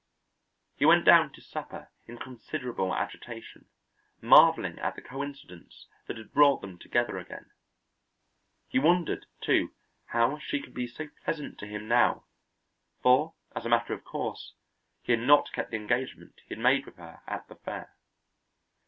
He 0.77 0.83
went 0.87 1.05
down 1.05 1.31
to 1.33 1.41
supper 1.43 1.91
in 2.07 2.17
considerable 2.17 2.95
agitation, 2.95 3.69
marvelling 4.19 4.79
at 4.79 4.95
the 4.95 5.01
coincidence 5.03 5.85
that 6.07 6.17
had 6.17 6.33
brought 6.33 6.61
them 6.61 6.79
together 6.79 7.19
again. 7.19 7.51
He 8.67 8.79
wondered, 8.79 9.27
too, 9.41 9.75
how 10.05 10.39
she 10.39 10.59
could 10.59 10.73
be 10.73 10.87
so 10.87 11.07
pleasant 11.23 11.59
to 11.59 11.67
him 11.67 11.87
now, 11.87 12.25
for 13.03 13.35
as 13.55 13.63
a 13.63 13.69
matter 13.69 13.93
of 13.93 14.03
course 14.03 14.55
he 15.03 15.11
had 15.11 15.21
not 15.21 15.51
kept 15.53 15.69
the 15.69 15.77
engagement 15.77 16.41
he 16.47 16.55
had 16.55 16.63
made 16.63 16.87
with 16.87 16.95
her 16.95 17.21
at 17.27 17.47
the 17.47 17.57
Fair. 17.57 17.95